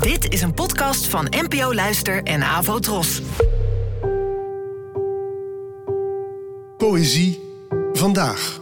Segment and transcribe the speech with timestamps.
[0.00, 3.22] Dit is een podcast van NPO Luister en Avo Tros.
[6.76, 7.40] Poëzie
[7.92, 8.60] vandaag.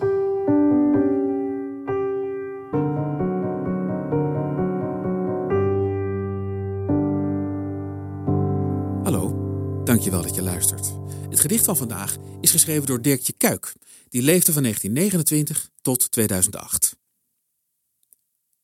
[9.02, 10.92] Hallo, dankjewel dat je luistert.
[11.30, 13.72] Het gedicht van vandaag is geschreven door Dirkje Kuik.
[14.08, 16.96] Die leefde van 1929 tot 2008.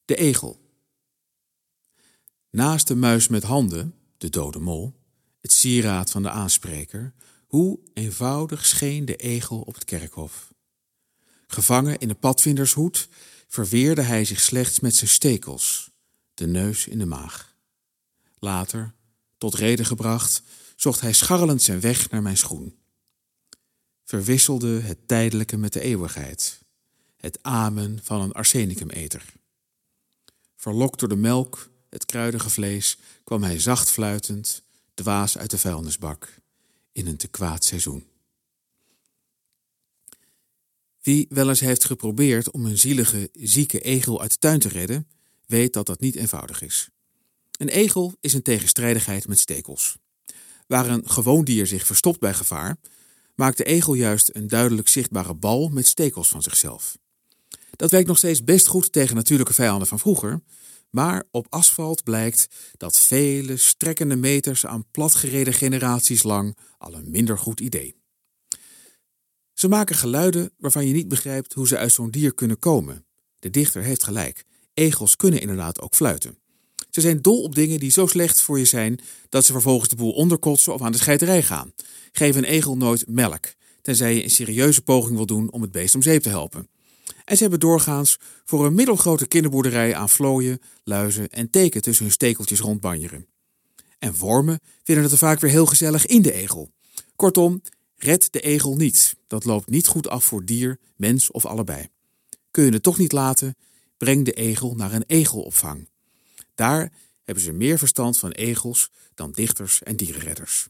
[0.05, 0.66] De egel.
[2.57, 4.95] Naast de muis met handen, de dode mol,
[5.41, 7.13] het sieraad van de aanspreker,
[7.47, 10.55] hoe eenvoudig scheen de egel op het kerkhof.
[11.47, 13.09] Gevangen in een padvindershoed
[13.49, 15.91] verweerde hij zich slechts met zijn stekels,
[16.35, 17.57] de neus in de maag.
[18.39, 18.95] Later,
[19.39, 20.43] tot reden gebracht,
[20.77, 22.79] zocht hij scharrelend zijn weg naar mijn schoen.
[24.05, 26.63] Verwisselde het tijdelijke met de eeuwigheid,
[27.17, 29.33] het amen van een arsenicumeter.
[30.57, 34.63] Verlokt door de melk, het kruidige vlees, kwam hij zacht fluitend,
[34.95, 36.35] dwaas uit de vuilnisbak,
[36.93, 38.05] in een te kwaad seizoen.
[41.03, 45.09] Wie wel eens heeft geprobeerd om een zielige, zieke egel uit de tuin te redden,
[45.47, 46.89] weet dat dat niet eenvoudig is.
[47.59, 49.97] Een egel is een tegenstrijdigheid met stekels.
[50.67, 52.77] Waar een gewoon dier zich verstopt bij gevaar,
[53.35, 56.99] maakt de egel juist een duidelijk zichtbare bal met stekels van zichzelf.
[57.71, 60.43] Dat werkt nog steeds best goed tegen natuurlijke vijanden van vroeger,
[60.97, 67.39] maar op asfalt blijkt dat vele strekkende meters aan platgereden generaties lang al een minder
[67.39, 67.95] goed idee.
[69.53, 73.07] Ze maken geluiden waarvan je niet begrijpt hoe ze uit zo'n dier kunnen komen.
[73.39, 74.45] De dichter heeft gelijk.
[74.75, 76.39] Egels kunnen inderdaad ook fluiten.
[76.91, 79.97] Ze zijn dol op dingen die zo slecht voor je zijn dat ze vervolgens de
[79.97, 81.73] boel onderkotsen of aan de scheiterij gaan.
[82.13, 85.95] Geef een egel nooit melk, tenzij je een serieuze poging wil doen om het beest
[85.95, 86.69] om zeep te helpen.
[87.27, 92.13] En ze hebben doorgaans voor een middelgrote kinderboerderij aan vlooien, luizen en teken tussen hun
[92.13, 93.27] stekeltjes rondbanjeren.
[93.99, 96.71] En wormen vinden het er vaak weer heel gezellig in de egel.
[97.17, 97.63] Kortom,
[97.97, 99.17] red de egel niet.
[99.27, 101.89] Dat loopt niet goed af voor dier, mens of allebei.
[102.51, 103.57] Kun je het toch niet laten?
[103.97, 105.89] Breng de egel naar een egelopvang.
[106.55, 106.93] Daar
[107.25, 110.69] hebben ze meer verstand van egels dan dichters en dierenredders.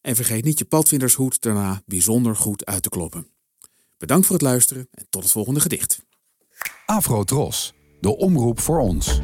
[0.00, 3.26] En vergeet niet je padvindershoed daarna bijzonder goed uit te kloppen.
[4.02, 6.04] Bedankt voor het luisteren en tot het volgende gedicht.
[6.86, 9.20] Afro Tros, de omroep voor ons.